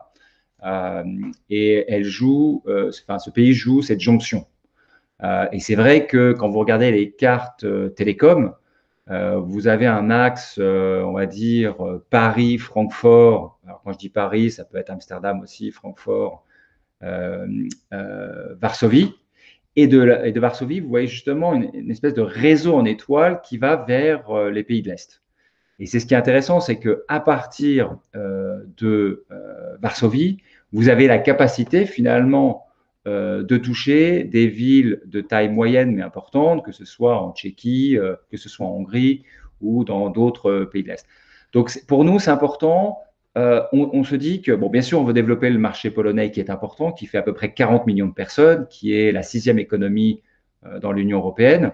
et 1.50 1.86
elle 1.88 2.04
joue, 2.04 2.64
enfin, 2.68 3.18
ce 3.18 3.30
pays 3.30 3.54
joue 3.54 3.82
cette 3.82 4.00
jonction. 4.00 4.46
et 5.52 5.60
c'est 5.60 5.76
vrai 5.76 6.06
que 6.06 6.34
quand 6.34 6.50
vous 6.50 6.60
regardez 6.60 6.92
les 6.92 7.12
cartes 7.12 7.66
télécom, 7.96 8.54
euh, 9.10 9.38
vous 9.38 9.68
avez 9.68 9.88
un 9.88 10.10
axe, 10.10 10.58
euh, 10.60 11.02
on 11.04 11.14
va 11.14 11.26
dire, 11.26 11.86
euh, 11.86 12.06
Paris-Francfort. 12.10 13.60
Alors, 13.66 13.82
quand 13.84 13.94
je 13.94 13.98
dis 13.98 14.10
Paris, 14.10 14.52
ça 14.52 14.64
peut 14.64 14.78
être 14.78 14.90
Amsterdam 14.90 15.42
aussi, 15.42 15.72
Francfort, 15.72 16.46
Varsovie. 17.92 19.16
Et 19.76 19.88
de, 19.88 20.20
et 20.26 20.32
de, 20.34 20.40
Varsovie, 20.40 20.82
vous 20.82 20.90
voyez 20.90 21.08
justement 21.08 21.54
une, 21.54 21.90
espèce 21.90 22.14
de 22.14 22.22
réseau 22.22 22.76
en 22.76 22.86
étoile 22.86 23.42
qui 23.42 23.58
va 23.58 23.78
vers 23.78 24.50
les 24.50 24.64
pays 24.64 24.82
de 24.82 24.90
l'Est. 24.90 25.21
Et 25.82 25.88
c'est 25.88 26.00
ce 26.00 26.06
qui 26.06 26.14
est 26.14 26.18
intéressant, 26.18 26.62
c'est 26.62 26.78
que 26.78 27.04
à 27.10 27.20
partir 27.20 27.98
de 28.14 29.26
Varsovie, 29.82 30.38
vous 30.72 30.88
avez 30.88 31.08
la 31.08 31.18
capacité 31.18 31.86
finalement 31.86 32.68
euh, 33.08 33.42
de 33.42 33.58
toucher 33.58 34.24
des 34.24 34.46
villes 34.46 35.02
de 35.06 35.22
taille 35.22 35.50
moyenne 35.50 35.96
mais 35.96 36.04
importante, 36.04 36.64
que 36.64 36.72
ce 36.72 36.86
soit 36.86 37.20
en 37.20 37.34
Tchéquie, 37.34 37.98
euh, 37.98 38.16
que 38.30 38.38
ce 38.38 38.48
soit 38.48 38.68
en 38.68 38.76
Hongrie 38.76 39.24
ou 39.60 39.84
dans 39.84 40.12
d'autres 40.12 40.52
euh, 40.52 40.66
pays 40.70 40.84
de 40.84 40.90
l'Est. 40.90 41.08
Donc 41.52 41.72
pour 41.88 42.06
nous, 42.06 42.20
c'est 42.20 42.30
important. 42.30 43.00
On, 43.36 44.04
se 44.04 44.16
dit 44.16 44.42
que, 44.42 44.52
bon, 44.52 44.70
bien 44.70 44.82
sûr, 44.82 45.00
on 45.00 45.04
veut 45.04 45.14
développer 45.14 45.50
le 45.50 45.58
marché 45.58 45.90
polonais 45.90 46.30
qui 46.30 46.42
est 46.42 46.50
important, 46.52 46.92
qui 46.92 47.08
fait 47.08 47.18
à 47.18 47.24
peu 47.24 47.34
près 47.34 47.54
40 47.54 47.88
millions 47.88 48.08
de 48.08 48.14
personnes, 48.14 48.68
qui 48.70 48.94
est 48.94 49.12
la 49.14 49.24
sixième 49.24 49.58
économie 49.58 50.22
dans 50.82 50.92
l'Union 50.92 51.20
européenne, 51.20 51.72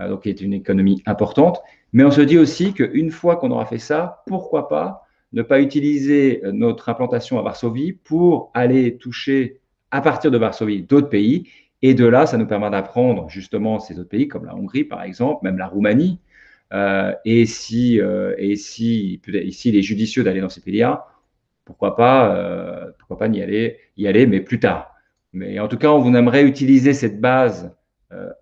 donc 0.00 0.24
qui 0.24 0.28
est 0.28 0.40
une 0.40 0.52
économie 0.52 1.00
importante. 1.06 1.62
Mais 1.92 2.04
on 2.04 2.10
se 2.10 2.20
dit 2.20 2.38
aussi 2.38 2.74
qu'une 2.74 3.10
fois 3.10 3.36
qu'on 3.36 3.50
aura 3.50 3.66
fait 3.66 3.78
ça, 3.78 4.22
pourquoi 4.26 4.68
pas 4.68 5.06
ne 5.32 5.42
pas 5.42 5.60
utiliser 5.60 6.40
notre 6.52 6.88
implantation 6.88 7.38
à 7.38 7.42
Varsovie 7.42 7.92
pour 7.92 8.50
aller 8.54 8.96
toucher 8.96 9.60
à 9.90 10.00
partir 10.00 10.30
de 10.30 10.38
Varsovie 10.38 10.82
d'autres 10.82 11.08
pays. 11.08 11.48
Et 11.82 11.94
de 11.94 12.06
là, 12.06 12.26
ça 12.26 12.36
nous 12.38 12.46
permet 12.46 12.70
d'apprendre 12.70 13.28
justement 13.28 13.78
ces 13.78 13.98
autres 13.98 14.08
pays, 14.08 14.28
comme 14.28 14.44
la 14.44 14.54
Hongrie 14.54 14.84
par 14.84 15.02
exemple, 15.02 15.44
même 15.44 15.58
la 15.58 15.66
Roumanie. 15.66 16.18
Euh, 16.72 17.14
et 17.24 17.46
si, 17.46 18.00
euh, 18.00 18.34
et 18.36 18.56
si, 18.56 19.20
s'il 19.50 19.76
est 19.76 19.82
judicieux 19.82 20.22
d'aller 20.24 20.40
dans 20.40 20.48
ces 20.48 20.60
pays-là, 20.60 21.06
pourquoi 21.64 21.96
pas, 21.96 22.34
euh, 22.34 22.90
pourquoi 22.98 23.18
pas 23.18 23.28
y 23.28 23.42
aller, 23.42 23.78
y 23.96 24.06
aller, 24.06 24.26
mais 24.26 24.40
plus 24.40 24.60
tard. 24.60 24.94
Mais 25.32 25.58
en 25.60 25.68
tout 25.68 25.78
cas, 25.78 25.90
on 25.90 26.00
vous 26.00 26.14
aimerait 26.14 26.44
utiliser 26.44 26.92
cette 26.94 27.20
base 27.20 27.74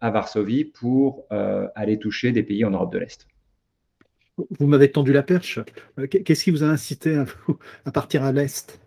à 0.01 0.11
Varsovie 0.11 0.65
pour 0.65 1.27
aller 1.75 1.99
toucher 1.99 2.31
des 2.31 2.45
pays 2.45 2.65
en 2.65 2.71
Europe 2.71 2.93
de 2.93 2.99
l'Est. 2.99 3.27
Vous 4.37 4.67
m'avez 4.67 4.91
tendu 4.91 5.13
la 5.13 5.23
perche. 5.23 5.61
Qu'est-ce 6.11 6.45
qui 6.45 6.51
vous 6.51 6.63
a 6.63 6.67
incité 6.67 7.23
à 7.85 7.93
partir 7.93 8.23
à 8.23 8.33
l'Est? 8.33 8.81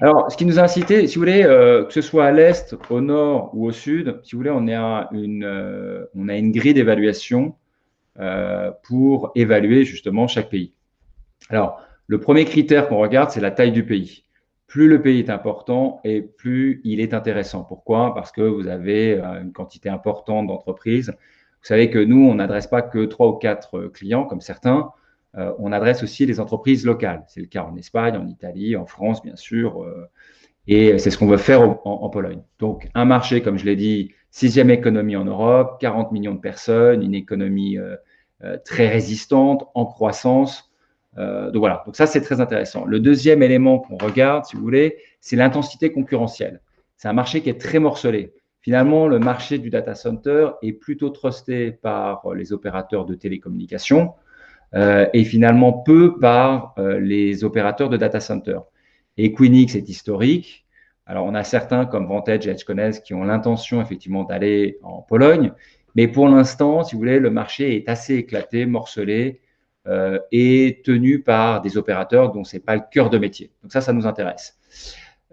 Alors, 0.00 0.30
ce 0.30 0.36
qui 0.36 0.44
nous 0.44 0.58
a 0.58 0.62
incité, 0.62 1.06
si 1.06 1.14
vous 1.14 1.20
voulez, 1.20 1.44
euh, 1.44 1.84
que 1.84 1.92
ce 1.92 2.00
soit 2.00 2.26
à 2.26 2.32
l'est, 2.32 2.74
au 2.90 3.00
nord 3.00 3.50
ou 3.54 3.66
au 3.66 3.72
sud, 3.72 4.20
si 4.24 4.32
vous 4.32 4.40
voulez, 4.40 4.50
on, 4.50 4.68
a 4.68 5.08
une, 5.12 5.44
euh, 5.44 6.06
on 6.14 6.28
a 6.28 6.36
une 6.36 6.50
grille 6.50 6.74
d'évaluation 6.74 7.54
euh, 8.18 8.72
pour 8.82 9.30
évaluer 9.34 9.84
justement 9.84 10.26
chaque 10.26 10.50
pays. 10.50 10.72
Alors, 11.50 11.80
le 12.06 12.18
premier 12.18 12.44
critère 12.44 12.88
qu'on 12.88 12.98
regarde, 12.98 13.30
c'est 13.30 13.40
la 13.40 13.50
taille 13.50 13.72
du 13.72 13.84
pays. 13.84 14.24
Plus 14.66 14.88
le 14.88 15.00
pays 15.00 15.20
est 15.20 15.30
important 15.30 16.00
et 16.04 16.20
plus 16.20 16.80
il 16.84 17.00
est 17.00 17.14
intéressant. 17.14 17.62
Pourquoi? 17.62 18.14
Parce 18.14 18.32
que 18.32 18.42
vous 18.42 18.66
avez 18.66 19.18
une 19.18 19.52
quantité 19.52 19.88
importante 19.88 20.46
d'entreprises. 20.46 21.12
Vous 21.60 21.66
savez 21.66 21.90
que 21.90 21.98
nous, 21.98 22.28
on 22.28 22.36
n'adresse 22.36 22.66
pas 22.66 22.82
que 22.82 23.04
trois 23.04 23.28
ou 23.28 23.34
quatre 23.34 23.88
clients 23.88 24.24
comme 24.24 24.40
certains. 24.40 24.92
Euh, 25.36 25.52
on 25.58 25.72
adresse 25.72 26.02
aussi 26.02 26.26
les 26.26 26.40
entreprises 26.40 26.86
locales. 26.86 27.24
C'est 27.28 27.40
le 27.40 27.46
cas 27.46 27.62
en 27.62 27.76
Espagne, 27.76 28.16
en 28.16 28.26
Italie, 28.26 28.76
en 28.76 28.86
France, 28.86 29.22
bien 29.22 29.36
sûr. 29.36 29.82
Euh, 29.82 30.08
et 30.66 30.98
c'est 30.98 31.10
ce 31.10 31.18
qu'on 31.18 31.26
veut 31.26 31.38
faire 31.38 31.62
en, 31.62 32.08
Pologne. 32.10 32.42
Donc, 32.58 32.88
un 32.94 33.06
marché, 33.06 33.40
comme 33.40 33.56
je 33.56 33.64
l'ai 33.64 33.76
dit, 33.76 34.12
sixième 34.30 34.70
économie 34.70 35.16
en 35.16 35.24
Europe, 35.24 35.78
40 35.80 36.12
millions 36.12 36.34
de 36.34 36.40
personnes, 36.40 37.02
une 37.02 37.14
économie 37.14 37.78
euh, 37.78 37.96
très 38.66 38.88
résistante, 38.88 39.66
en 39.74 39.86
croissance. 39.86 40.70
donc 41.16 41.56
voilà, 41.56 41.82
donc 41.86 41.96
ça 41.96 42.06
c'est 42.06 42.20
très 42.20 42.40
intéressant. 42.40 42.84
Le 42.84 43.00
deuxième 43.00 43.42
élément 43.42 43.78
qu'on 43.78 43.96
regarde, 43.96 44.44
si 44.44 44.56
vous 44.56 44.62
voulez, 44.62 44.98
c'est 45.20 45.36
l'intensité 45.36 45.90
concurrentielle. 45.90 46.60
C'est 46.98 47.08
un 47.08 47.14
marché 47.14 47.40
qui 47.40 47.48
est 47.48 47.60
très 47.60 47.78
morcelé. 47.78 48.34
Finalement, 48.68 49.08
le 49.08 49.18
marché 49.18 49.56
du 49.56 49.70
data 49.70 49.94
center 49.94 50.50
est 50.60 50.74
plutôt 50.74 51.08
trusté 51.08 51.72
par 51.72 52.34
les 52.34 52.52
opérateurs 52.52 53.06
de 53.06 53.14
télécommunications, 53.14 54.12
euh, 54.74 55.06
et 55.14 55.24
finalement 55.24 55.72
peu 55.72 56.18
par 56.18 56.74
euh, 56.76 57.00
les 57.00 57.44
opérateurs 57.44 57.88
de 57.88 57.96
data 57.96 58.20
center. 58.20 58.58
Equinix 59.16 59.74
est 59.74 59.88
historique. 59.88 60.66
Alors, 61.06 61.24
on 61.24 61.34
a 61.34 61.44
certains 61.44 61.86
comme 61.86 62.08
Vantage 62.08 62.46
et 62.46 62.50
Edgeconnex 62.50 63.00
qui 63.00 63.14
ont 63.14 63.24
l'intention 63.24 63.80
effectivement 63.80 64.24
d'aller 64.24 64.78
en 64.82 65.00
Pologne, 65.00 65.54
mais 65.94 66.06
pour 66.06 66.28
l'instant, 66.28 66.84
si 66.84 66.94
vous 66.94 66.98
voulez, 66.98 67.20
le 67.20 67.30
marché 67.30 67.74
est 67.74 67.88
assez 67.88 68.16
éclaté, 68.16 68.66
morcelé 68.66 69.40
euh, 69.86 70.18
et 70.30 70.82
tenu 70.84 71.22
par 71.22 71.62
des 71.62 71.78
opérateurs 71.78 72.32
dont 72.32 72.44
c'est 72.44 72.60
pas 72.60 72.76
le 72.76 72.82
cœur 72.92 73.08
de 73.08 73.16
métier. 73.16 73.50
Donc 73.62 73.72
ça, 73.72 73.80
ça 73.80 73.94
nous 73.94 74.06
intéresse. 74.06 74.58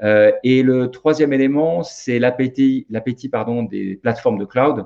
Euh, 0.04 0.32
et 0.44 0.64
le 0.64 0.92
troisième 0.92 1.34
élément, 1.34 1.84
c'est 1.84 2.20
l'appétit, 2.20 2.86
des 2.90 4.00
plateformes 4.02 4.38
de 4.38 4.46
cloud 4.46 4.86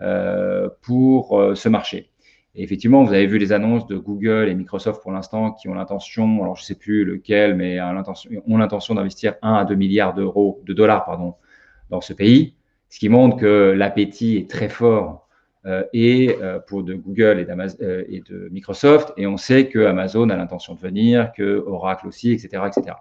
euh, 0.00 0.68
pour 0.82 1.40
euh, 1.40 1.54
ce 1.54 1.68
marché 1.68 2.10
effectivement, 2.56 3.02
vous 3.02 3.12
avez 3.12 3.26
vu 3.26 3.38
les 3.38 3.52
annonces 3.52 3.84
de 3.88 3.96
Google 3.96 4.48
et 4.48 4.54
Microsoft 4.54 5.02
pour 5.02 5.10
l'instant 5.10 5.50
qui 5.50 5.68
ont 5.68 5.74
l'intention, 5.74 6.40
alors 6.40 6.54
je 6.54 6.62
ne 6.62 6.66
sais 6.66 6.76
plus 6.76 7.04
lequel, 7.04 7.56
mais 7.56 7.80
ont 7.80 8.56
l'intention 8.56 8.94
d'investir 8.94 9.34
1 9.42 9.54
à 9.54 9.64
2 9.64 9.74
milliards 9.74 10.14
d'euros, 10.14 10.62
de 10.64 10.72
dollars, 10.72 11.04
pardon, 11.04 11.34
dans 11.90 12.00
ce 12.00 12.12
pays, 12.12 12.54
ce 12.90 13.00
qui 13.00 13.08
montre 13.08 13.38
que 13.38 13.74
l'appétit 13.76 14.36
est 14.36 14.48
très 14.48 14.68
fort 14.68 15.28
pour 16.68 16.84
de 16.84 16.94
Google 16.94 17.40
et, 17.40 18.14
et, 18.14 18.20
de 18.20 18.48
Microsoft, 18.52 19.12
et 19.16 19.26
on 19.26 19.36
sait 19.36 19.66
que 19.66 19.80
Amazon 19.80 20.30
a 20.30 20.36
l'intention 20.36 20.74
de 20.74 20.80
venir, 20.80 21.32
que 21.32 21.64
Oracle 21.66 22.06
aussi, 22.06 22.30
etc., 22.30 22.62
etc. 22.68 22.94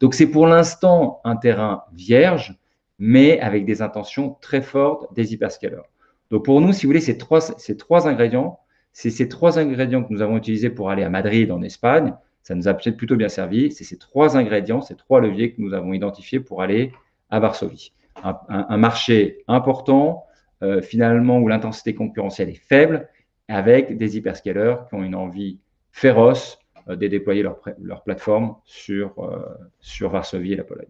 Donc 0.00 0.14
c'est 0.14 0.26
pour 0.26 0.46
l'instant 0.46 1.20
un 1.24 1.36
terrain 1.36 1.84
vierge, 1.92 2.58
mais 2.98 3.40
avec 3.40 3.64
des 3.64 3.82
intentions 3.82 4.36
très 4.40 4.62
fortes 4.62 5.12
des 5.14 5.32
hyperscalers. 5.32 5.88
Donc 6.30 6.44
pour 6.44 6.60
nous, 6.60 6.72
si 6.72 6.86
vous 6.86 6.90
voulez, 6.90 7.00
ces 7.00 7.18
trois, 7.18 7.40
ces 7.40 7.76
trois 7.76 8.08
ingrédients 8.08 8.60
c'est 8.92 9.10
ces 9.10 9.28
trois 9.28 9.58
ingrédients 9.58 10.02
que 10.02 10.12
nous 10.12 10.22
avons 10.22 10.36
utilisés 10.36 10.70
pour 10.70 10.90
aller 10.90 11.02
à 11.02 11.10
Madrid, 11.10 11.50
en 11.52 11.62
Espagne. 11.62 12.14
Ça 12.42 12.54
nous 12.54 12.68
a 12.68 12.74
peut-être 12.74 12.96
plutôt 12.96 13.16
bien 13.16 13.28
servi. 13.28 13.70
C'est 13.72 13.84
ces 13.84 13.98
trois 13.98 14.36
ingrédients, 14.36 14.80
ces 14.80 14.96
trois 14.96 15.20
leviers 15.20 15.52
que 15.52 15.60
nous 15.60 15.72
avons 15.74 15.92
identifiés 15.92 16.40
pour 16.40 16.62
aller 16.62 16.92
à 17.28 17.38
Varsovie. 17.40 17.92
Un, 18.22 18.76
marché 18.76 19.44
important, 19.48 20.24
euh, 20.62 20.82
finalement, 20.82 21.38
où 21.38 21.48
l'intensité 21.48 21.94
concurrentielle 21.94 22.50
est 22.50 22.62
faible, 22.68 23.08
avec 23.48 23.96
des 23.96 24.16
hyperscalers 24.16 24.76
qui 24.88 24.94
ont 24.94 25.02
une 25.02 25.14
envie 25.14 25.58
féroce 25.92 26.58
de 26.88 27.06
déployer 27.06 27.42
leur, 27.42 27.60
leur 27.80 28.02
plateforme 28.02 28.56
sur, 28.64 29.18
euh, 29.18 29.42
sur 29.80 30.10
Varsovie 30.10 30.52
et 30.52 30.56
la 30.56 30.64
Pologne. 30.64 30.88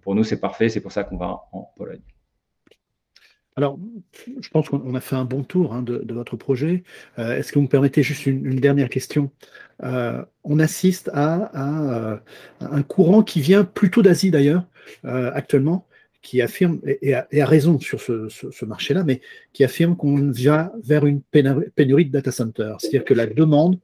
pour 0.00 0.14
nous, 0.14 0.24
c'est 0.24 0.40
parfait. 0.40 0.68
C'est 0.68 0.80
pour 0.80 0.92
ça 0.92 1.04
qu'on 1.04 1.16
va 1.16 1.44
en 1.52 1.70
Pologne. 1.76 2.02
Alors, 3.58 3.76
je 4.40 4.48
pense 4.50 4.68
qu'on 4.68 4.94
a 4.94 5.00
fait 5.00 5.16
un 5.16 5.24
bon 5.24 5.42
tour 5.42 5.74
hein, 5.74 5.82
de, 5.82 6.14
votre 6.14 6.36
projet. 6.36 6.84
Euh, 7.18 7.36
est-ce 7.36 7.50
que 7.50 7.58
vous 7.58 7.64
me 7.64 7.68
permettez 7.68 8.04
juste 8.04 8.24
une, 8.26 8.60
dernière 8.60 8.88
question? 8.88 9.32
Euh, 9.82 10.24
On 10.44 10.60
assiste 10.60 11.10
à, 11.12 12.12
euh, 12.12 12.16
un 12.60 12.82
courant 12.84 13.24
qui 13.24 13.40
vient 13.40 13.64
plutôt 13.64 14.00
d'Asie 14.00 14.30
d'ailleurs, 14.30 14.64
actuellement, 15.02 15.88
qui 16.22 16.40
affirme, 16.40 16.80
et, 16.84 17.14
a, 17.14 17.26
raison 17.32 17.80
sur 17.80 18.00
ce, 18.00 18.64
marché-là, 18.64 19.02
mais 19.02 19.20
qui 19.52 19.64
affirme 19.64 19.96
qu'on 19.96 20.30
va 20.30 20.72
vers 20.84 21.04
une 21.04 21.20
pénurie 21.20 22.04
de 22.04 22.12
data 22.12 22.30
centers. 22.30 22.76
C'est-à-dire 22.80 23.04
que 23.04 23.14
la 23.14 23.26
demande 23.26 23.80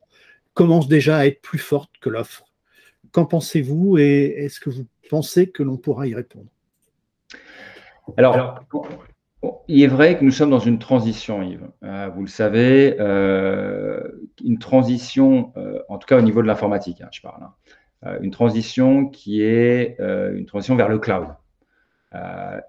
commence 0.55 0.89
déjà 0.89 1.19
à 1.19 1.27
être 1.27 1.43
plus 1.43 1.59
forte 1.59 1.91
que 2.01 2.09
l'offre. 2.09 2.45
Qu'en 3.13 3.27
pensez-vous 3.27 3.99
et 3.99 4.35
est-ce 4.39 4.61
que 4.61 4.71
vous 4.71 4.87
pensez 5.11 5.51
que 5.51 5.63
l'on 5.63 5.77
pourra 5.77 6.07
y 6.07 6.15
répondre? 6.15 6.49
Alors, 8.17 8.61
il 9.69 9.83
est 9.83 9.89
vrai 9.89 10.19
que 10.19 10.25
nous 10.25 10.31
sommes 10.31 10.51
dans 10.51 10.59
une 10.59 10.79
transition, 10.79 11.43
Yves. 11.43 11.69
Euh, 11.83 12.09
vous 12.15 12.23
le 12.23 12.29
savez, 12.29 12.97
euh, 13.01 14.03
une 14.43 14.59
transition, 14.59 15.53
euh, 15.57 15.81
en 15.89 15.99
tout 15.99 16.07
cas 16.07 16.19
au 16.19 16.23
niveau 16.23 16.43
de 16.43 16.47
l'informatique, 16.47 17.01
hein, 17.01 17.09
je 17.13 17.21
parle, 17.21 17.43
hein. 17.43 18.19
une 18.21 18.31
transition 18.31 19.07
qui 19.07 19.43
est 19.43 19.97
une 19.99 20.47
transition 20.47 20.77
vers 20.77 20.89
le 20.89 20.99
cloud. 20.99 21.29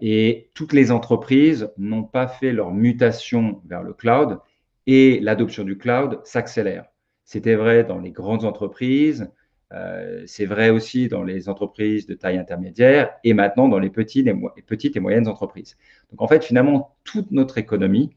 et 0.02 0.50
toutes 0.54 0.74
les 0.74 0.92
entreprises 0.92 1.70
n'ont 1.78 2.04
pas 2.04 2.28
fait 2.28 2.52
leur 2.52 2.72
mutation 2.72 3.62
vers 3.66 3.84
le 3.84 3.94
cloud 3.94 4.40
et 4.88 5.20
l'adoption 5.20 5.64
du 5.64 5.78
cloud 5.78 6.22
s'accélère. 6.24 6.86
C'était 7.26 7.56
vrai 7.56 7.84
dans 7.84 8.00
les 8.00 8.12
grandes 8.12 8.46
entreprises, 8.46 9.30
euh, 9.74 10.24
c'est 10.28 10.46
vrai 10.46 10.70
aussi 10.70 11.08
dans 11.08 11.24
les 11.24 11.50
entreprises 11.50 12.06
de 12.06 12.14
taille 12.14 12.38
intermédiaire 12.38 13.12
et 13.24 13.34
maintenant 13.34 13.68
dans 13.68 13.80
les 13.80 13.90
petites 13.90 14.28
et, 14.28 15.00
moyennes 15.00 15.28
entreprises. 15.28 15.76
Donc 16.12 16.22
en 16.22 16.28
fait, 16.28 16.44
finalement, 16.44 16.96
toute 17.04 17.32
notre 17.32 17.58
économie, 17.58 18.16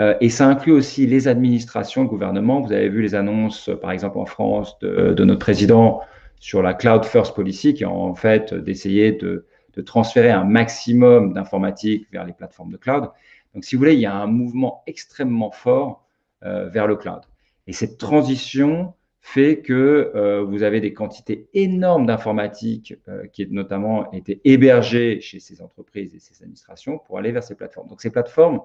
euh, 0.00 0.16
et 0.20 0.30
ça 0.30 0.48
inclut 0.48 0.72
aussi 0.72 1.06
les 1.06 1.28
administrations, 1.28 2.02
le 2.02 2.08
gouvernement. 2.08 2.60
Vous 2.60 2.72
avez 2.72 2.88
vu 2.88 3.02
les 3.02 3.14
annonces, 3.14 3.70
par 3.80 3.92
exemple 3.92 4.18
en 4.18 4.26
France, 4.26 4.78
de, 4.80 5.24
notre 5.24 5.38
président 5.38 6.00
sur 6.40 6.62
la 6.62 6.74
Cloud 6.74 7.04
First 7.04 7.34
Policy, 7.34 7.74
qui 7.74 7.84
est 7.84 7.86
en 7.86 8.14
fait 8.14 8.52
d'essayer 8.54 9.12
de, 9.12 9.46
transférer 9.86 10.30
un 10.30 10.44
maximum 10.44 11.32
d'informatique 11.32 12.06
vers 12.12 12.26
les 12.26 12.34
plateformes 12.34 12.70
de 12.70 12.76
cloud. 12.76 13.08
Donc 13.54 13.64
si 13.64 13.76
vous 13.76 13.78
voulez, 13.78 13.94
il 13.94 14.00
y 14.00 14.06
a 14.06 14.14
un 14.14 14.26
mouvement 14.26 14.82
extrêmement 14.86 15.50
fort 15.50 16.04
euh, 16.44 16.68
vers 16.68 16.86
le 16.86 16.96
cloud. 16.96 17.22
Et 17.70 17.72
cette 17.72 17.98
transition, 17.98 18.94
fait 19.20 19.60
que 19.60 20.10
euh, 20.16 20.42
vous 20.42 20.64
avez 20.64 20.80
des 20.80 20.92
quantités 20.92 21.48
énormes 21.54 22.04
d'informatique 22.04 22.96
euh, 23.06 23.28
qui 23.28 23.46
notamment 23.46 24.10
été 24.10 24.40
hébergées 24.42 25.20
chez 25.20 25.38
ces 25.38 25.62
entreprises 25.62 26.12
et 26.16 26.18
ces 26.18 26.42
administrations 26.42 26.98
pour 26.98 27.16
aller 27.16 27.30
vers 27.30 27.44
ces 27.44 27.54
plateformes. 27.54 27.86
Donc 27.86 28.00
ces 28.00 28.10
plateformes 28.10 28.60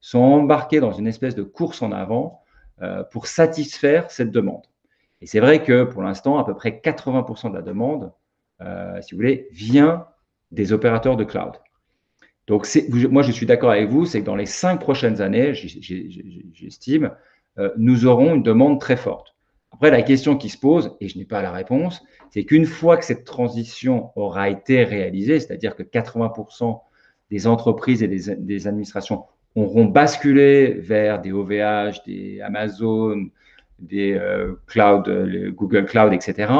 sont 0.00 0.18
embarquées 0.18 0.80
dans 0.80 0.90
une 0.90 1.06
espèce 1.06 1.36
de 1.36 1.44
course 1.44 1.82
en 1.82 1.92
avant 1.92 2.42
euh, 2.82 3.04
pour 3.04 3.28
satisfaire 3.28 4.10
cette 4.10 4.32
demande. 4.32 4.64
Et 5.20 5.26
c'est 5.26 5.38
vrai 5.38 5.62
que 5.62 5.84
pour 5.84 6.02
l'instant, 6.02 6.36
à 6.38 6.44
peu 6.44 6.54
près 6.56 6.80
80% 6.82 7.50
de 7.50 7.54
la 7.54 7.62
demande, 7.62 8.12
si 9.02 9.14
vous 9.14 9.18
voulez, 9.18 9.46
vient 9.52 10.08
des 10.50 10.72
opérateurs 10.72 11.16
de 11.16 11.22
cloud. 11.22 11.52
Donc 12.48 12.66
moi, 13.08 13.22
je 13.22 13.30
suis 13.30 13.46
d'accord 13.46 13.70
avec 13.70 13.88
vous, 13.88 14.04
c'est 14.04 14.20
que 14.20 14.26
dans 14.26 14.34
les 14.34 14.46
cinq 14.46 14.80
prochaines 14.80 15.20
années, 15.20 15.54
j'estime, 15.54 17.12
nous 17.76 18.06
aurons 18.06 18.34
une 18.34 18.42
demande 18.42 18.80
très 18.80 18.96
forte. 18.96 19.34
Après, 19.72 19.90
la 19.90 20.02
question 20.02 20.36
qui 20.36 20.48
se 20.48 20.58
pose, 20.58 20.96
et 21.00 21.08
je 21.08 21.18
n'ai 21.18 21.24
pas 21.24 21.42
la 21.42 21.52
réponse, 21.52 22.02
c'est 22.30 22.44
qu'une 22.44 22.66
fois 22.66 22.96
que 22.96 23.04
cette 23.04 23.24
transition 23.24 24.10
aura 24.16 24.48
été 24.48 24.84
réalisée, 24.84 25.40
c'est-à-dire 25.40 25.76
que 25.76 25.82
80% 25.82 26.80
des 27.30 27.46
entreprises 27.46 28.02
et 28.02 28.08
des, 28.08 28.66
administrations 28.66 29.24
auront 29.54 29.84
basculé 29.84 30.72
vers 30.72 31.20
des 31.20 31.32
OVH, 31.32 32.02
des 32.06 32.40
Amazon, 32.40 33.28
des 33.78 34.14
euh, 34.14 34.54
cloud, 34.66 35.08
Google 35.54 35.84
Cloud, 35.84 36.12
etc. 36.12 36.52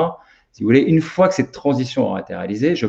Si 0.52 0.62
vous 0.62 0.68
voulez, 0.68 0.80
une 0.80 1.00
fois 1.00 1.28
que 1.28 1.34
cette 1.34 1.52
transition 1.52 2.06
aura 2.06 2.20
été 2.20 2.34
réalisée, 2.34 2.76
je 2.76 2.86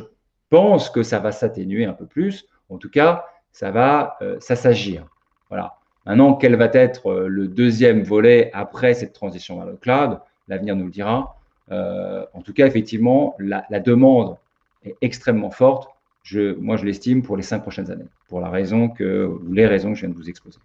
pense 0.49 0.89
que 0.89 1.03
ça 1.03 1.19
va 1.19 1.31
s'atténuer 1.31 1.85
un 1.85 1.93
peu 1.93 2.05
plus. 2.05 2.47
En 2.69 2.77
tout 2.77 2.89
cas, 2.89 3.25
ça 3.51 3.71
va 3.71 4.17
euh, 4.21 4.39
s'agir. 4.39 5.05
Voilà. 5.49 5.78
Maintenant, 6.09 6.33
quel 6.33 6.55
va 6.55 6.71
être 6.73 7.11
euh, 7.11 7.27
le 7.27 7.47
deuxième 7.47 8.01
volet 8.01 8.49
après 8.53 8.95
cette 8.95 9.13
transition 9.13 9.57
vers 9.57 9.67
le 9.67 9.75
cloud? 9.75 10.19
L'avenir 10.47 10.75
nous 10.75 10.85
le 10.85 10.89
dira. 10.89 11.37
Euh, 11.71 12.25
en 12.33 12.41
tout 12.41 12.51
cas, 12.51 12.65
effectivement, 12.65 13.35
la, 13.37 13.61
demande 13.79 14.35
est 14.83 14.95
extrêmement 15.01 15.51
forte. 15.51 15.87
Je, 16.23 16.55
moi, 16.55 16.77
je 16.77 16.85
l'estime 16.85 17.21
pour 17.21 17.37
les 17.37 17.43
cinq 17.43 17.59
prochaines 17.59 17.91
années, 17.91 18.07
pour 18.27 18.41
la 18.41 18.49
raison 18.49 18.89
que, 18.89 19.39
les 19.51 19.67
raisons 19.67 19.89
que 19.89 19.97
je 19.97 20.01
viens 20.07 20.09
de 20.09 20.15
vous 20.15 20.31
exposer. 20.31 20.57